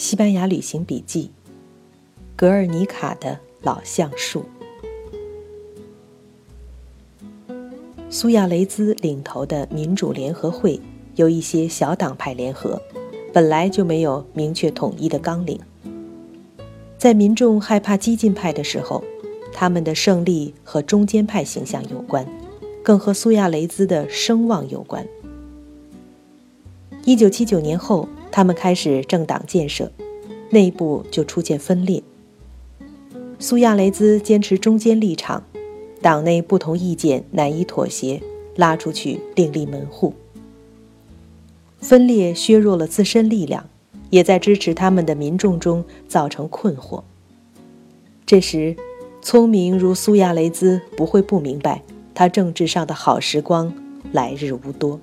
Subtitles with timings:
[0.00, 1.30] 西班牙旅行笔记：
[2.34, 4.46] 格尔尼卡的老橡树。
[8.08, 10.80] 苏亚雷兹领头的民主联合会
[11.16, 12.80] 由一些小党派联合，
[13.30, 15.60] 本来就没有明确统一的纲领。
[16.96, 19.04] 在民众害怕激进派的时候，
[19.52, 22.26] 他们的胜利和中间派形象有关，
[22.82, 25.06] 更和苏亚雷兹的声望有关。
[27.04, 28.08] 一九七九年后。
[28.30, 29.90] 他们开始政党建设，
[30.50, 32.02] 内部就出现分裂。
[33.38, 35.42] 苏亚雷兹坚持中间立场，
[36.02, 38.20] 党内不同意见难以妥协，
[38.56, 40.14] 拉出去另立门户。
[41.80, 43.66] 分裂削弱了自身力量，
[44.10, 47.02] 也在支持他们的民众中造成困惑。
[48.26, 48.76] 这时，
[49.22, 51.82] 聪明如苏亚雷兹不会不明白，
[52.14, 53.72] 他政治上的好时光
[54.12, 55.00] 来日无多。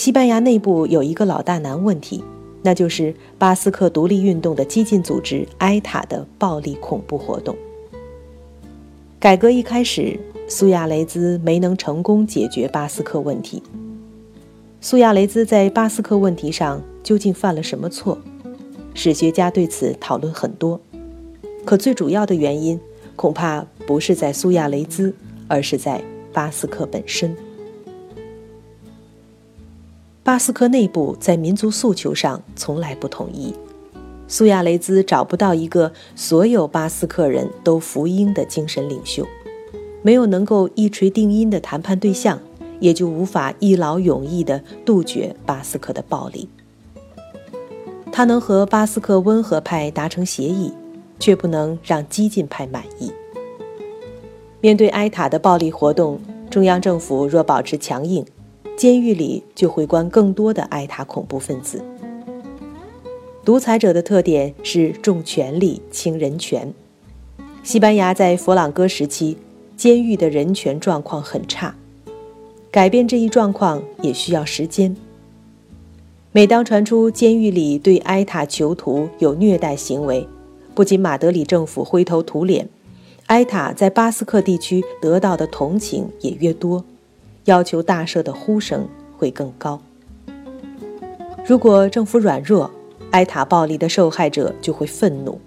[0.00, 2.24] 西班牙内部有一个老大难问题，
[2.62, 7.54] 那就是巴斯克独立运动的激进组织埃塔的暴力恐怖活动。
[9.18, 13.62] 改革一开始，苏亚雷兹没能成功解决巴斯克问题。
[14.80, 18.16] 苏亚雷兹在巴斯克问题上究竟犯了什么错？
[18.94, 20.80] 史学家对此讨论很多，
[21.66, 22.80] 可最主要的原因
[23.16, 25.14] 恐怕不是在苏亚雷兹，
[25.46, 27.36] 而是在巴斯克本身。
[30.30, 33.52] 巴斯克内部在民族诉求上从来不统一，
[34.28, 39.26] 苏亚雷兹找不到一个所有巴斯克人都服膺的精神领袖，
[40.02, 42.38] 没有能够一锤定音的谈判对象，
[42.78, 46.48] 也就无法一劳永逸地杜绝巴斯克的暴力。
[48.12, 50.72] 他能和巴斯克温和派达成协议，
[51.18, 53.10] 却不能让激进派满意。
[54.60, 58.24] 面对埃塔的暴力活动，中央政府若保持强硬。
[58.80, 61.84] 监狱里就会关更多的埃塔恐怖分子。
[63.44, 66.72] 独裁者的特点是重权力轻人权。
[67.62, 69.36] 西班牙在佛朗哥时期，
[69.76, 71.76] 监狱的人权状况很差，
[72.70, 74.96] 改变这一状况也需要时间。
[76.32, 80.26] 每当传出监狱里对埃塔囚徒有虐待行为，
[80.74, 82.66] 不仅马德里政府灰头土脸，
[83.26, 86.82] 埃塔在巴斯克地区得到的同情也越多。
[87.46, 88.86] 要求大赦的呼声
[89.16, 89.80] 会更高。
[91.46, 92.70] 如果政府软弱，
[93.10, 95.40] 埃塔暴力的受害者就会愤怒，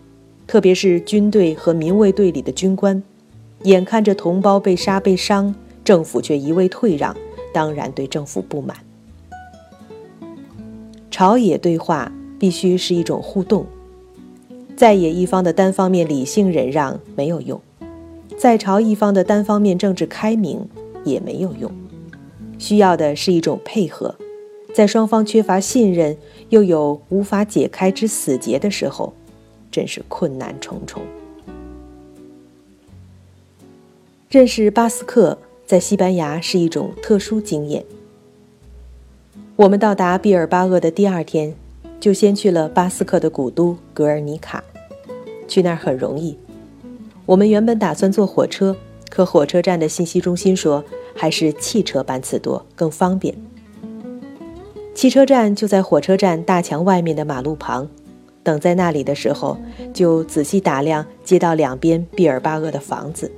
[0.45, 3.01] 特别是军队和民卫队里的军官，
[3.63, 7.15] 眼看着同胞被杀被伤，政府却一味退让，
[7.53, 8.75] 当然对政府不满。
[11.09, 13.65] 朝野对话必须是一种互动，
[14.75, 17.61] 在野一方的单方面理性忍让没有用，
[18.35, 20.67] 在朝一方的单方面政治开明
[21.05, 21.71] 也没有用。
[22.63, 24.15] 需要的是一种配合，
[24.73, 26.15] 在双方缺乏信任
[26.47, 29.13] 又有无法解开之死结的时候，
[29.69, 31.01] 真是困难重重。
[34.29, 37.83] 认识巴斯克在西班牙是一种特殊经验。
[39.57, 41.53] 我们到达毕尔巴鄂的第二天，
[41.99, 44.63] 就先去了巴斯克的古都格尔尼卡。
[45.49, 46.37] 去那儿很容易，
[47.25, 48.77] 我们原本打算坐火车，
[49.13, 50.83] 可火车站的信息中心说。
[51.15, 53.35] 还是汽车班次多更方便。
[54.95, 57.87] 汽车站就在火车站大墙外面的马路旁，
[58.41, 59.55] 等在那里的时候，
[59.93, 63.31] 就仔细打量街道两边毕尔巴鄂的房子。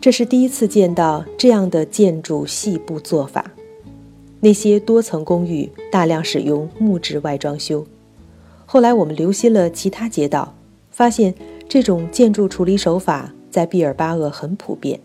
[0.00, 3.52] 这是第一次见到这样的建筑细部做法，
[4.40, 7.86] 那些多层公寓大量使用木质外装修。
[8.64, 10.54] 后来我们留心了其他街道，
[10.90, 11.34] 发现
[11.68, 15.00] 这种建筑处理手法在毕尔巴鄂很普遍。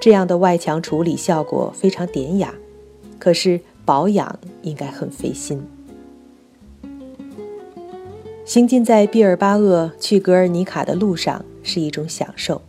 [0.00, 2.54] 这样的外墙处理效果非常典雅，
[3.18, 5.62] 可是保养应该很费心。
[8.44, 12.60] 行进在毕尔巴鄂去格尔尼卡的路上是一种享受，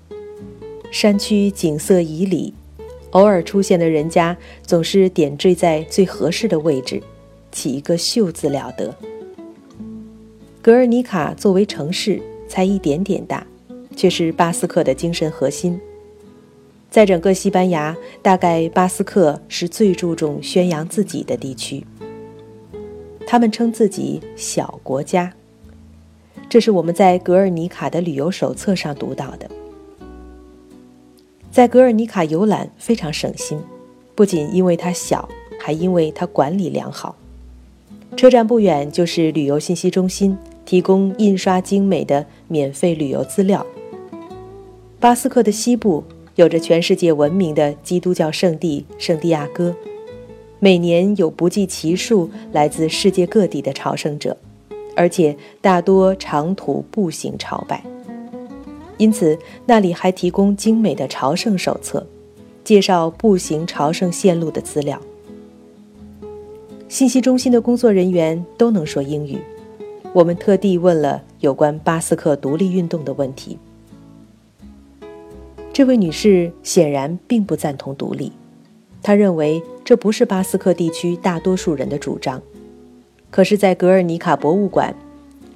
[0.92, 2.54] 山区景色旖旎，
[3.12, 7.04] 偶尔出现的人家总是点缀在最合适的位置，
[7.52, 8.96] 起一个秀字了得。
[10.62, 13.46] 格尔尼卡作为城市才一点点大，
[13.96, 15.80] 却是巴斯克的精神核心。
[16.90, 21.86] 在整个西班牙，大概巴斯克是最注重宣扬自己的地区。
[23.28, 25.34] 他们称自己“小国家”，
[26.48, 29.50] 这是我们在格尔尼卡的旅游手册上读到的。
[31.52, 33.60] 在格尔尼卡游览非常省心，
[34.14, 35.28] 不仅因为它小，
[35.60, 37.16] 还因为它管理良好。
[38.16, 43.66] 车站不远就是旅游信息中心，提供印刷精美的免费旅游资料。
[45.06, 46.04] 巴斯克的西部。
[46.34, 49.76] 有着全世界闻名的基督教圣地圣地亚哥，
[50.58, 54.36] 每年有不计其数来自世界各地的朝圣者，
[54.96, 57.86] 而且大多长途步行朝拜。
[58.98, 59.38] 因此，
[59.68, 62.04] 那里还提供精美的朝圣手册，
[62.64, 65.00] 介绍步行朝圣线路的资料。
[66.90, 69.38] 信息中心的工作人员都能说英语。
[70.14, 73.60] 我们特地问了有关巴斯克独立运动的问题。
[75.76, 78.32] 这位女士显然并不赞同独立，
[79.04, 82.42] 她认为这不是巴斯克地区大多数人的主张。
[83.30, 84.96] 可是，在格尔尼卡博物馆，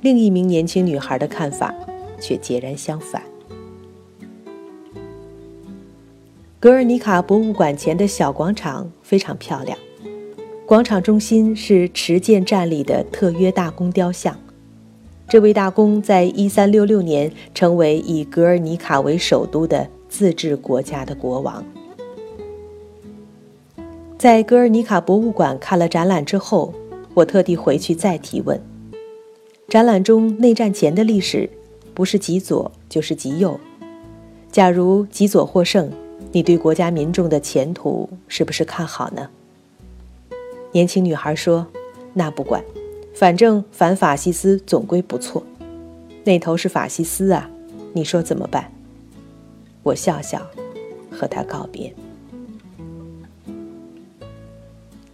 [0.01, 1.73] 另一名年轻女孩的看法
[2.19, 3.23] 却截然相反。
[6.59, 9.79] 格尔尼卡博物馆前的小广场非常漂亮，
[10.65, 14.37] 广场中心是持剑站立的特约大公雕像。
[15.29, 21.63] 这位大公在1366年成为以格尔尼卡为首都的自治国家的国王。
[24.17, 26.73] 在格尔尼卡博物馆看了展览之后，
[27.13, 28.59] 我特地回去再提问。
[29.69, 31.49] 展览中内战前的历史，
[31.93, 33.57] 不是极左就是极右。
[34.51, 35.89] 假如极左获胜，
[36.31, 39.29] 你对国家民众的前途是不是看好呢？
[40.71, 41.65] 年轻女孩说
[42.13, 42.61] ：“那不管。”
[43.13, 45.43] 反正反法西斯总归不错，
[46.23, 47.49] 那头是法西斯啊，
[47.93, 48.71] 你说怎么办？
[49.83, 50.45] 我笑笑，
[51.11, 51.93] 和他告别。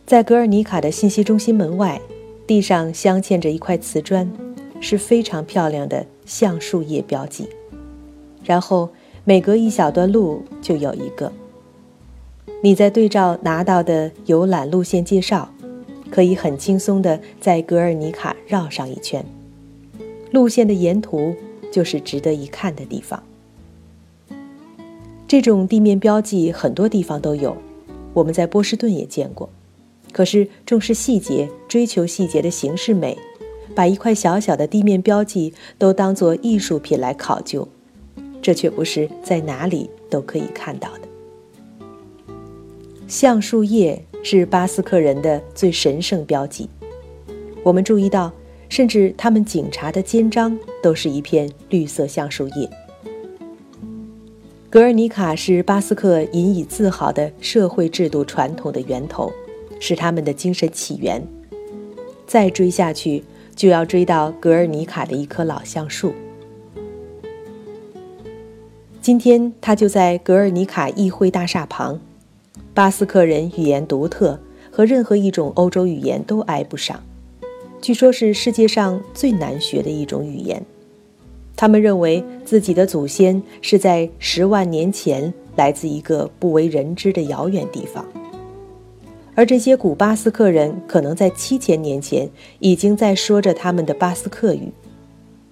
[0.05, 2.01] 在格尔尼卡的信息中心门外，
[2.45, 4.31] 地上镶嵌着一块瓷砖，
[4.79, 7.49] 是非常漂亮的橡树叶标记。
[8.43, 8.89] 然后
[9.23, 11.31] 每隔一小段路就有一个。
[12.61, 15.49] 你在对照拿到的游览路线介绍。
[16.11, 19.25] 可以很轻松地在格尔尼卡绕上一圈，
[20.31, 21.35] 路线的沿途
[21.71, 23.21] 就是值得一看的地方。
[25.35, 27.57] 这种地面标记很多地方都有，
[28.13, 29.49] 我们在波士顿也见过。
[30.13, 33.17] 可是重视细节、追求细节的形式美，
[33.75, 37.67] 把一块小小的地面标记都当作艺术品来考究，
[38.41, 41.01] 这却不是在哪里都可以看到的。
[43.05, 46.69] 橡树叶是巴斯克人的最神圣标记。
[47.61, 48.31] 我们注意到，
[48.69, 52.69] 甚至他们警察的肩章都是一片绿色橡树叶。
[54.75, 59.31] 格尔尼卡是巴斯克引以自豪的社会制度传统的源头，
[59.79, 61.25] 是他们的精神起源。
[62.27, 63.23] 再追下去，
[63.55, 66.13] 就要追到格尔尼卡的一棵老橡树。
[69.01, 71.97] 今天，它就在格尔尼卡议会大厦旁。
[72.73, 74.37] 巴斯克人语言独特，
[74.69, 77.01] 和任何一种欧洲语言都挨不上。
[77.79, 80.61] 据说是世界上最难学的一种语言。
[81.55, 88.05] 他们认为自己的祖先是在十万年前来自一个不为人知的遥远地方，
[89.33, 92.29] 而这些古巴斯克人可能在七千年前
[92.59, 94.71] 已经在说着他们的巴斯克语。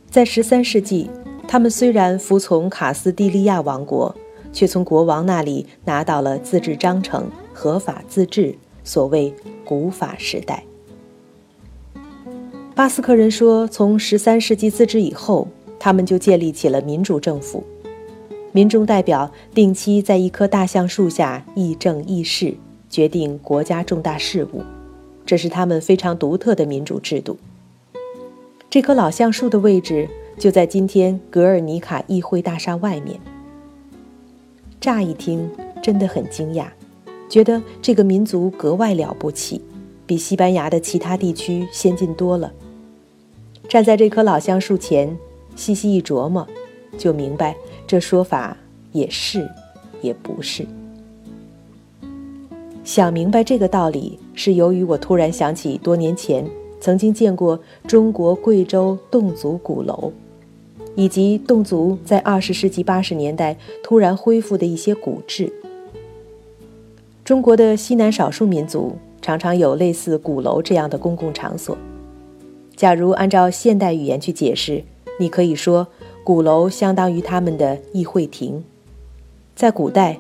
[0.10, 1.10] 在十三世纪，
[1.48, 4.16] 他们虽然服从卡斯蒂利亚王国。
[4.54, 8.54] 却从国王那里拿到了自治章程，合法自治，
[8.84, 9.34] 所谓
[9.66, 10.64] 古法时代。
[12.76, 15.48] 巴斯克人说，从十三世纪自治以后，
[15.84, 17.62] 他们就建立起了民主政府，
[18.54, 22.56] 民众代表定期在一棵大橡树下议政议事，
[22.90, 24.62] 决定国家重大事务，
[25.26, 27.38] 这是他们非常独特的民主制度。
[28.70, 33.20] 这棵老橡树的位置就在今天格尔尼卡议会大厦外面。
[34.80, 36.68] 乍一听，真的很惊讶，
[37.28, 39.62] 觉得这个民族格外了不起，
[40.06, 42.54] 比西班牙的其他地区先进多了。
[43.68, 45.18] 站在这棵老橡树前，
[45.56, 46.48] 细细一琢磨，
[46.98, 47.56] 就明白
[47.86, 48.58] 这说法
[48.92, 49.50] 也是，
[50.02, 50.66] 也不是。
[52.84, 56.46] 想明白这个道理，是由于我突然想起多年前
[56.80, 60.12] 曾经见过中国贵州侗族鼓楼。
[60.96, 65.52] 以及侗族在二十世纪八十年代突然恢复的一些古制。
[67.26, 71.76] 中国的西南少数民族常常有类似鼓楼这样的公共场所。
[72.76, 74.84] 假如按照现代语言去解释，
[75.20, 75.88] 你可以说
[76.24, 78.64] 鼓楼相当于他们的议会亭。
[79.56, 80.20] 在古代，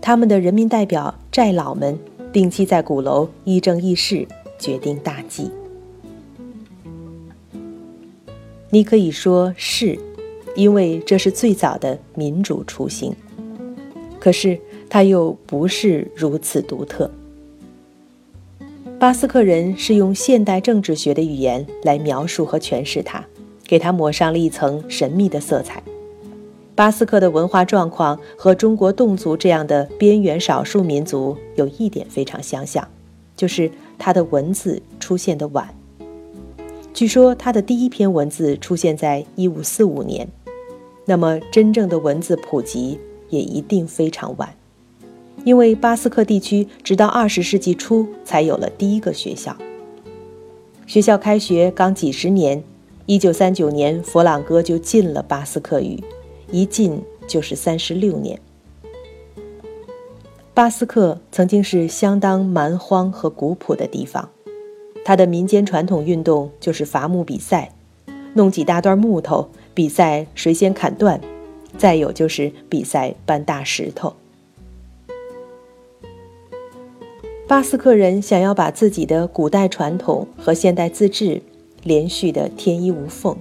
[0.00, 1.98] 他们的人民代表寨老们
[2.32, 4.26] 定期在鼓楼议政议事，
[4.58, 5.50] 决定大计。
[8.70, 9.98] 你可以说是。
[10.56, 13.12] 因为这是最早的民主雏形，
[14.20, 14.56] 可是
[14.88, 17.10] 它又不是如此独特。
[18.96, 23.26] 巴斯克人是用现代政治学的语言来描述和诠释它，
[23.66, 25.82] 给它抹上了一层神秘的色彩。
[26.74, 32.88] 巴斯克的文化状况和中国侗族这样的边缘少数民族有一点非常相像，
[33.36, 35.72] 就是他的文字出现的晚。
[36.92, 40.28] 据说他的第一篇文字出现在一五四五年，
[41.06, 42.98] 那么真正的文字普及
[43.30, 44.54] 也一定非常晚，
[45.44, 49.56] 因为巴斯克地区直到二十世纪初才有了第一个学校。
[50.86, 52.62] 学校开学刚几十年，
[53.06, 56.02] 一九三九年佛朗哥就禁了巴斯克语，
[56.50, 58.40] 一禁就是三十六年。
[60.54, 64.30] 巴斯克曾经是相当蛮荒和古朴的地方。
[65.04, 67.72] 他的民间传统运动就是伐木比赛，
[68.32, 71.20] 弄几大段木头比赛谁先砍断，
[71.76, 74.14] 再有就是比赛搬大石头。
[77.46, 81.42] 巴斯克人想要把自己的古代传统和现代自治
[81.84, 83.36] 连续的天衣无缝，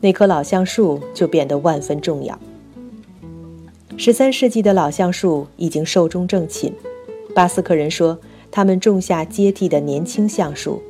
[0.00, 2.38] 那棵老橡树就变得万分重要。
[3.98, 6.72] 十三世纪的老橡树已经寿终正寝，
[7.34, 8.18] 巴斯克人说。
[8.52, 10.82] 他们种下接替的年轻橡树，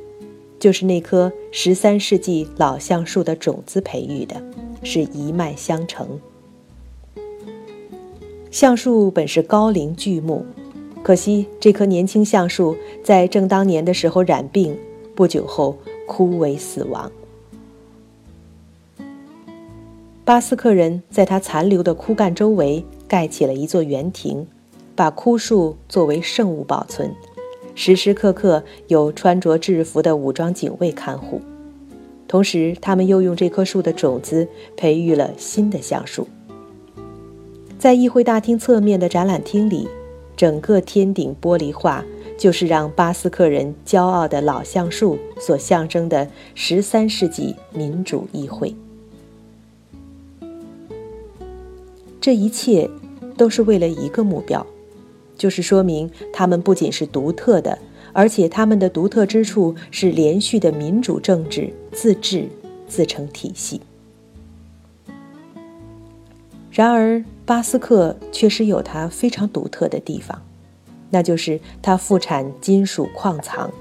[0.59, 4.41] 就是那棵十三世纪老橡树的种子培育的，
[4.81, 6.19] 是一脉相承。
[8.49, 10.43] 橡树本是高龄巨木，
[11.03, 14.75] 可惜这棵年轻橡树在正当年的时候染病，
[15.13, 15.77] 不久后
[16.13, 17.09] 枯萎死亡。
[20.25, 24.45] 巴斯克人在他残留的枯干周围盖起了一座园亭，
[24.93, 27.15] 把枯树作为圣物保存。
[27.75, 31.39] 时时刻刻有穿着制服的武装警卫看护，
[32.27, 36.27] 同时他们又用这棵树的种子培育了新的橡树。
[37.79, 39.87] 在议会大厅侧面的展览厅里，
[40.35, 42.03] 整个天顶玻璃画
[42.41, 48.75] 就是让巴斯克人骄傲的老橡树所象征的十三世纪民主议会。
[52.19, 52.89] 这一切
[53.37, 54.65] 都是为了一个目标。
[55.37, 57.77] 就是说明他们不仅是独特的，
[58.11, 62.47] 而且他们的独特之处是连续的民主政治自治
[62.87, 63.79] 自成体系。
[66.71, 70.41] 然而，巴斯克确实有它非常独特的地方，
[71.11, 73.71] 那就是它富产金属矿藏。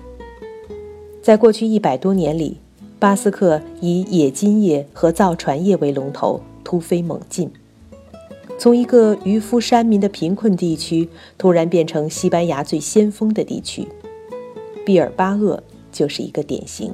[1.23, 2.59] 在过去一百多年里，
[2.99, 7.51] 巴斯克以冶金业和造船业为龙头，突飞猛进。
[8.59, 11.09] 从一个渔夫山民的贫困地区，
[11.39, 13.89] 突然变成西班牙最先锋的地区，
[14.85, 16.93] 毕尔巴鄂就是一个典型。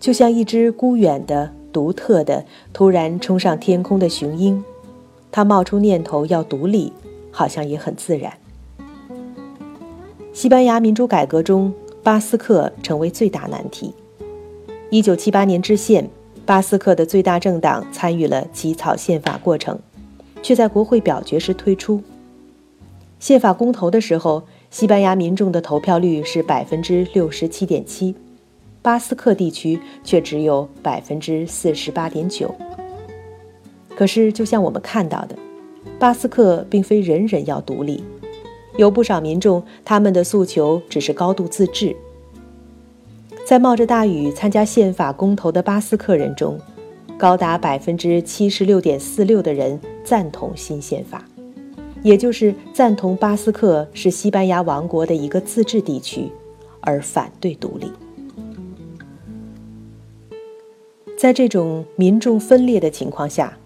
[0.00, 4.62] 就像一只孤远的、独特的、突然冲上天空的雄鹰，
[5.30, 6.92] 它冒出念头要独立，
[7.34, 8.32] 好像也很自然。
[10.32, 13.92] 西班牙民主改革中，巴斯克成为最大难题。
[14.90, 16.08] 一九七八年制宪。
[16.46, 19.78] 巴斯克的最大政党参与了起草宪法过程，
[20.42, 22.02] 却在国会表决时退出。
[23.18, 28.14] 宪法公投的时候，西班牙民众的投票率是百分之六十七点七，
[28.82, 32.54] 巴斯克地区却只有百分之四十八点九。
[33.96, 35.34] 可是，就像我们看到的，
[35.98, 38.02] 巴斯克并非人人要独立，
[38.76, 41.96] 有不少民众他们的诉求只是高度自治。
[43.46, 46.58] 在冒着大雨参加宪法公投的巴斯克人中，
[47.18, 51.24] 高达百分之七十六点四六的人赞同新宪法，
[52.02, 56.30] 也就是赞同巴斯克是西班牙王国的一个自治地区，
[56.80, 57.90] 而反对独立。
[61.16, 63.56] 在这种民众分裂的情况下，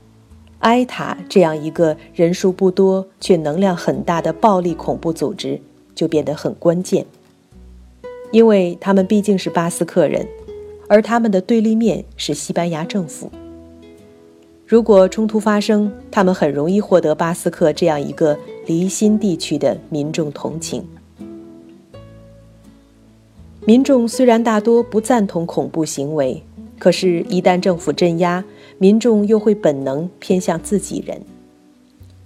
[0.69, 5.59] 埃塔这样一个人数不多却能量很大的暴力恐怖组织
[5.95, 7.07] 就变得很关键。
[8.33, 10.29] 因为他们毕竟是巴斯克人，
[10.87, 13.31] 而他们的对立面是西班牙政府。
[14.67, 20.85] 如果冲突发生，他们很容易获得巴斯克这样一个离心地区的民众同情。
[23.65, 26.43] 民众虽然大多不赞同恐怖行为，
[26.79, 28.45] 可是，一旦政府镇压，
[28.79, 31.21] 民众又会本能偏向自己人。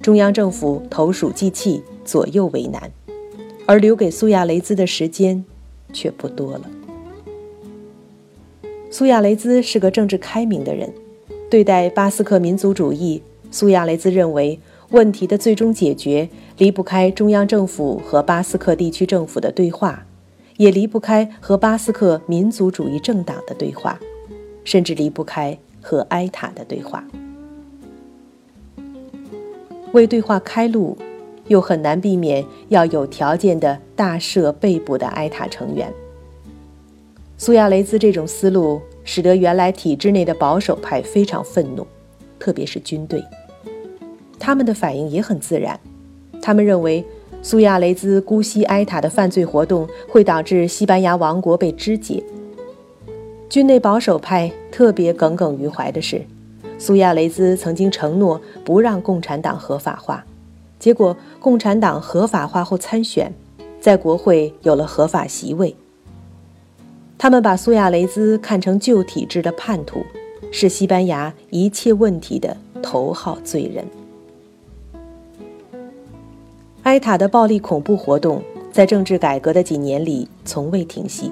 [0.01, 2.91] 中央政府投鼠忌器，左右为难，
[3.67, 5.45] 而留给苏亚雷兹的时间。
[5.93, 6.63] 却不多了。
[8.91, 10.91] 苏亚雷兹是个政治开明的人，
[11.51, 20.07] 对待巴斯克民族主义，苏亚雷兹认为问题的最终解决离不开中央政府和巴斯克地区政府的对话，
[20.57, 24.01] 也离不开和巴斯克民族主义政党的对话，
[24.65, 27.05] 甚至离不开和埃塔的对话。
[29.93, 30.97] 为对话开路。
[31.49, 35.93] 又很难避免要有条件的大赦被捕的埃塔成员。
[37.37, 41.85] 苏亚雷兹这种思路使得原来体制内的保守派非常愤怒，
[42.39, 43.23] 特别是军队。
[44.39, 45.79] 他们的反应也很自然，
[46.41, 47.05] 他们认为
[47.43, 52.23] 苏亚雷兹姑息埃塔的犯罪活动会导致西班牙王国被肢解。
[53.53, 56.25] 军内保守派特别耿耿于怀的是，
[56.79, 60.25] 苏亚雷兹曾经承诺不让共产党合法化，
[60.79, 63.31] 结果共产党合法化后参选，
[63.79, 65.77] 在国会有了合法席位。
[67.19, 70.03] 他们把苏亚雷兹看成旧体制的叛徒，
[70.51, 73.85] 是西班牙一切问题的头号罪人。
[76.85, 78.43] 埃塔的暴力恐怖活动
[78.73, 81.31] 在政治改革的几年里从未停息。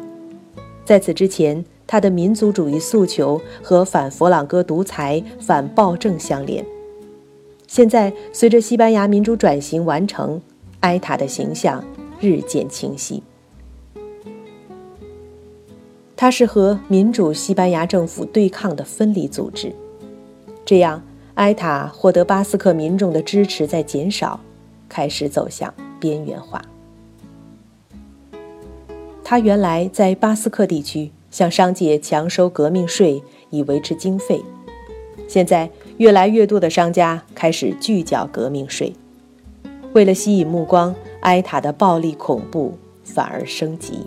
[0.85, 6.65] 在此之前，他的民族主义诉求和反佛朗哥独裁、反暴政相连。
[7.67, 10.41] 现在，随着西班牙民主转型完成，
[10.81, 11.85] 埃塔的形象
[12.21, 13.21] 日渐清晰。
[16.15, 19.75] 他是和民主西班牙政府对抗的分离组织，
[20.65, 21.03] 这样，
[21.35, 24.39] 埃塔获得巴斯克民众的支持在减少。
[24.89, 26.61] 开始走向边缘化。
[29.25, 34.43] 他原来在巴斯克地区向商界强收革命税以维持经费，
[35.29, 38.93] 现在越来越多的商家开始拒缴革命税。
[39.93, 44.07] 为了吸引目光，埃塔的暴力恐怖反而升级。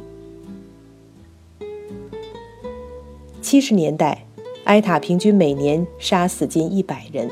[3.42, 4.26] 七十年代，
[4.66, 7.30] 埃塔平均每年杀死近一百人。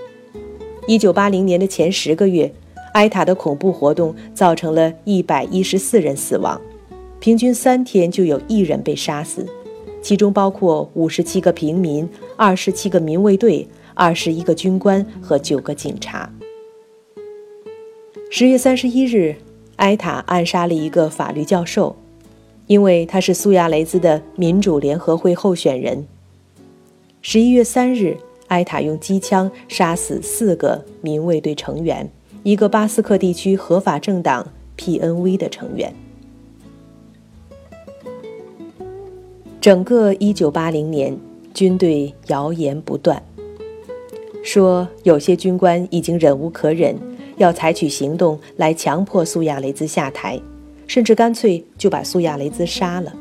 [0.88, 2.54] 一九八零年的前十个月。
[2.94, 6.60] 埃塔的恐怖活动造成了一百一十四人死亡，
[7.22, 9.48] 平均三天就有一人被杀死，
[10.02, 16.32] 其中包括五十七个平民、二十七个民卫队、二十一个军官和九个警察。
[18.30, 19.36] 十月三十一日，
[19.76, 21.96] 埃塔暗杀了一个法律教授，
[22.66, 26.08] 因为他是苏亚雷兹的民主联合会候选人。
[27.22, 28.18] 十一月三日，
[28.48, 32.10] 埃塔用机枪杀死四个民卫队成员。
[32.44, 34.48] 一个巴斯克地区合法政党
[34.78, 35.94] PNV 的成员。
[39.62, 41.16] 整个1980年，
[41.54, 43.22] 军队谣言不断，
[44.44, 46.98] 说有些军官已经忍无可忍，
[47.38, 50.42] 要采取行动来强迫苏亚雷兹下台，
[50.88, 53.14] 甚至干脆就把苏亚雷兹杀了。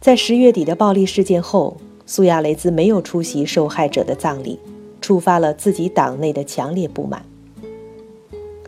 [0.00, 4.60] 在十月底的暴力事件后，苏亚雷兹没有出席受害者的葬礼，
[5.00, 7.24] 触发了自己党内的强烈不满。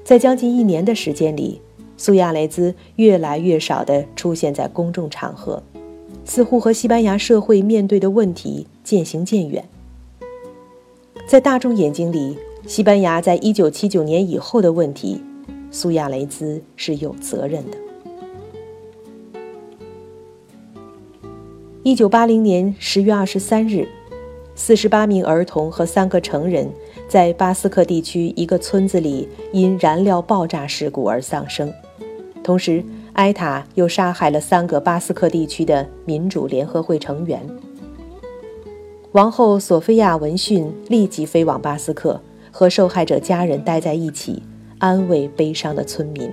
[0.03, 1.61] 在将近一年的时间里，
[1.97, 5.63] 苏亚雷兹越来越少地出现在公众场合，
[6.25, 9.65] 似乎和西班牙社会面对的问题渐行渐远。
[11.27, 15.23] 在大众眼睛里，西班牙在一九七九年以后的问题，
[15.71, 17.79] 苏亚雷兹是有责任的。
[21.83, 23.87] 一九八零年十月二十三日，
[24.55, 26.69] 四十八名儿童和三个成人。
[27.07, 31.71] 在巴斯克地区一个村子里，因燃料爆炸事故而丧生。
[32.43, 32.83] 同时，
[33.15, 37.41] 埃塔又杀害了三个巴斯克地区的民主联合会成员。
[39.13, 44.43] 王后索菲亚闻讯立即飞往巴斯克，和受害者家人待在一起，
[44.79, 46.29] 安慰悲伤的村民。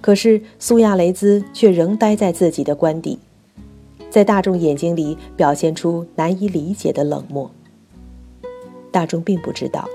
[0.00, 3.18] 可是，苏亚雷兹却仍待在自己的官邸，
[4.08, 7.50] 在大众眼睛里表现出难以理解的冷漠。
[8.90, 9.86] 大众并不知道，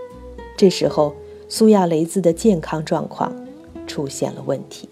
[0.55, 1.15] 这时候
[1.49, 3.35] 苏亚雷兹的健康状况
[3.87, 4.87] 出现了问题。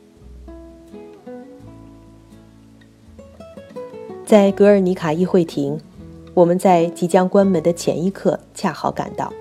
[4.33, 5.79] 在格尔尼卡议会庭，
[6.33, 9.31] 我们在即将关门的前一刻恰好赶到。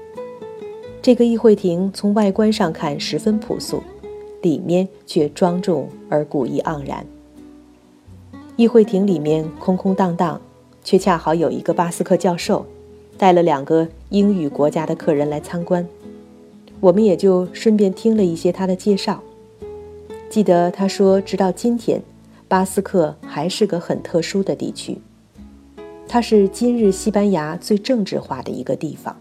[1.01, 3.83] 这个议会庭从外观上看十分朴素，
[4.43, 7.07] 里面却庄重而古意盎然。
[8.57, 10.39] 议会庭里面空空荡荡，
[10.85, 12.67] 却恰好有一个巴斯克教授。
[13.17, 15.89] 带了两个英语国家的客人来参观，
[16.81, 19.23] 我们也就顺便听了一些他的介绍。
[20.29, 22.03] 记得他说，直到今天，
[22.53, 24.99] 巴斯克还是个很特殊的地区，
[26.07, 29.17] 它是今日西班牙最政治化的一个地方。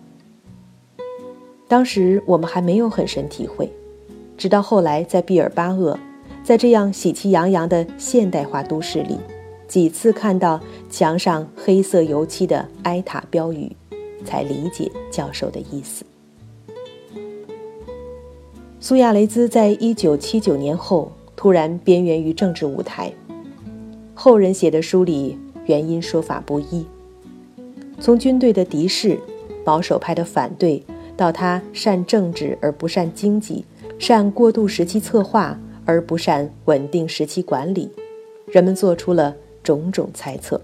[1.65, 3.71] 当时我们还没有很深体会，
[4.35, 5.97] 直到后来在毕尔巴鄂，
[6.43, 9.17] 在这样喜气洋洋的现代化都市里，
[9.65, 13.73] 几次看到墙上黑色油漆的埃塔标语。
[14.25, 16.03] 才理解教授的意思。
[18.81, 23.11] 苏亚雷兹在一九七九年后突然边缘于政治舞台，
[24.23, 26.85] 后人写的书里原因说法不一。
[27.99, 29.19] 从军队的敌视、
[29.65, 30.83] 保守派的反对，
[31.17, 33.65] 到他善政治而不善经济，
[33.97, 37.89] 善过渡时期策划而不善稳定时期管理，
[38.45, 40.61] 人们做出了种种猜测。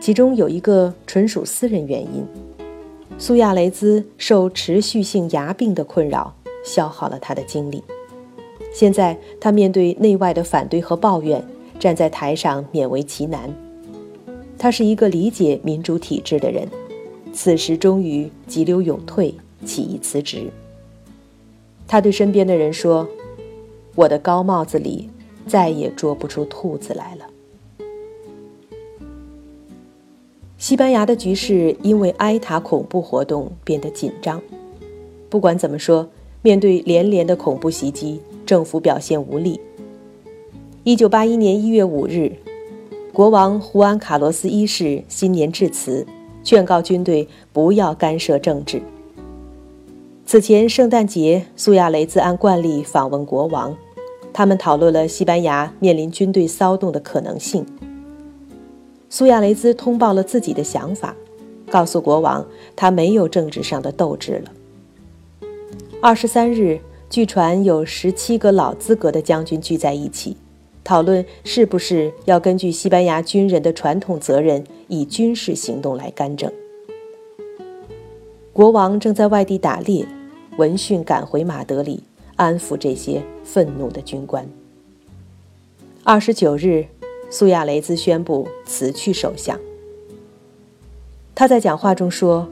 [0.00, 2.24] 其中有一个纯属私人原因。
[3.18, 7.84] 苏亚雷兹受持续性牙病的困扰，消耗了他的精力。
[8.72, 11.44] 现在他面对内外的反对和抱怨，
[11.78, 13.52] 站在台上勉为其难。
[14.58, 16.66] 他是一个理解民主体制的人，
[17.32, 19.34] 此时终于急流勇退，
[19.64, 20.50] 起意辞职。
[21.86, 23.06] 他对身边的人说
[23.94, 25.08] ：“我的高帽子里
[25.46, 27.26] 再也捉不出兔子来了。”
[30.58, 34.40] 西班牙的局势因为埃塔恐怖活动变得紧张。
[35.28, 36.08] 不管怎么说，
[36.40, 39.60] 面对连连的恐怖袭击，政府表现无力。
[40.86, 42.36] 一九八一年一月五日，
[43.12, 46.06] 国王胡安·卡洛斯一世新年致辞，
[46.44, 48.80] 劝告军队不要干涉政治。
[50.24, 53.76] 此前圣诞节，苏亚雷兹按惯例访问国王，
[54.32, 57.66] 他们讨论了西班牙面临军队骚动的可能性。
[59.10, 61.16] 苏亚雷兹通报了自己的想法，
[61.68, 62.46] 告诉国王
[62.76, 64.52] 他没有政治上的斗志了。
[66.00, 66.78] 二十三日，
[67.10, 70.36] 据传有十七个老资格的将军聚在一起，
[70.86, 76.48] 讨论是不是要根据西班牙军人的传统责任，以军事行动来干政。
[78.52, 80.06] 国王正在外地打猎，
[80.56, 82.04] 闻讯赶回马德里，
[82.36, 84.48] 安抚这些愤怒的军官。
[86.04, 86.86] 二十九日。
[87.28, 89.58] 苏亚雷兹宣布辞去首相。
[91.34, 92.46] 他在讲话中说：“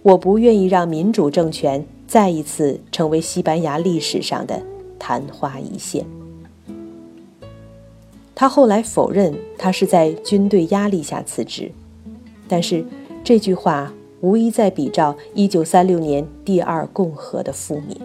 [0.00, 4.62] 我不愿意让民主政权再一次成为西班牙历史上的
[4.98, 6.06] 昙花一现。”
[8.38, 11.72] 他后来否认他是在军队压力下辞职，
[12.46, 12.84] 但是
[13.24, 17.96] 这句话无疑在比照1936年第二共和的覆灭。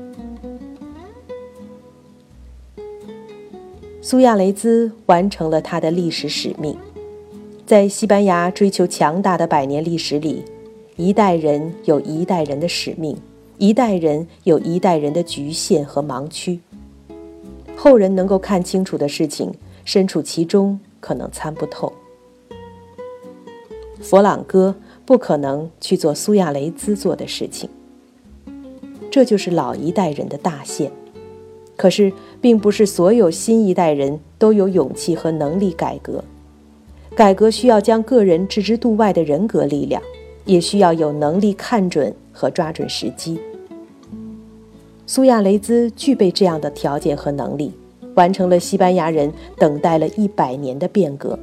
[4.01, 6.77] 苏亚雷兹完成了他的历史使命，
[7.65, 10.45] 在西班牙追求强大的百年历史里，
[10.95, 13.17] 一代人有一代人的使命，
[13.57, 16.57] 一代人有一代人的局限和盲区。
[17.75, 19.51] 后人能够看清楚的事情，
[19.85, 21.91] 身处其中可能参不透。
[23.99, 27.69] 佛朗哥不可能去做苏亚雷兹做的事情，
[29.11, 30.91] 这就是老一代人的大限。
[31.77, 36.23] 可是，并不是所有新一代人都有勇气和能力改革。
[37.15, 40.01] 改革需要将个人置之度外的人格力量，
[40.45, 43.39] 也需要有能力看准和抓准时机。
[45.05, 47.73] 苏亚雷兹具备这样的条件和能力，
[48.15, 51.37] 完成了西班牙人等待了一百年的变革。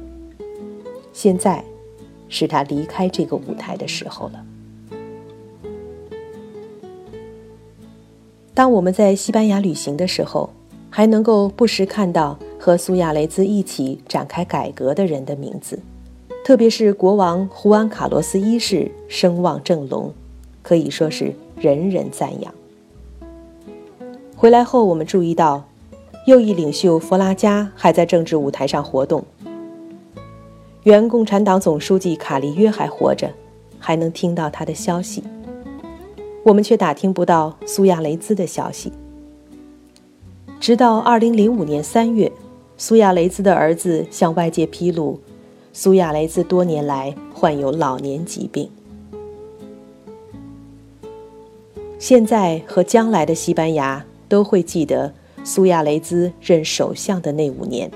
[1.13, 1.63] 现在，
[2.27, 4.45] 是他离开这个舞台的时候了。
[8.53, 10.49] 当我们在西班牙旅行的时候，
[10.89, 15.79] 还能够不时看到和苏亚雷兹一起展开改革的人的名字，
[16.43, 20.13] 特别是国王胡安·卡洛斯一世声望正隆，
[20.61, 22.53] 可以说是人人赞扬。
[24.35, 25.68] 回来后，我们注意到，
[26.25, 29.23] 右翼领袖弗拉加还在政治舞台上活动，
[30.83, 33.31] 原共产党总书记卡利约还活着，
[33.79, 35.23] 还能听到他的消息。
[36.43, 38.91] 我们却打听不到苏亚雷兹的消息。
[40.59, 42.31] 直到2005年3月，
[42.77, 45.19] 苏亚雷兹的儿子向外界披露，
[45.73, 48.69] 苏亚雷兹多年来患有老年疾病。
[51.97, 57.89] 现在和将来的西班牙都会记得苏亚雷兹任首相的那五年，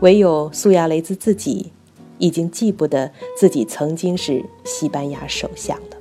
[0.00, 1.72] 唯有苏亚雷兹自己，
[2.18, 5.95] 已经记不得自己曾经是西班牙首相了。